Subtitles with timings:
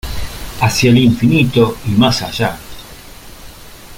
[0.61, 2.57] ¡Hacia el infinito y más allá!